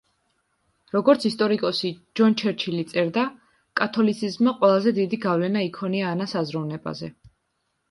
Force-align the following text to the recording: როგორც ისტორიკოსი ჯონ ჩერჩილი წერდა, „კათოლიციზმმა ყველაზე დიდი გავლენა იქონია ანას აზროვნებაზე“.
როგორც 0.93 1.27
ისტორიკოსი 1.29 1.91
ჯონ 2.19 2.37
ჩერჩილი 2.43 2.87
წერდა, 2.95 3.27
„კათოლიციზმმა 3.83 4.55
ყველაზე 4.65 4.97
დიდი 5.01 5.23
გავლენა 5.29 5.65
იქონია 5.69 6.11
ანას 6.17 6.37
აზროვნებაზე“. 6.45 7.15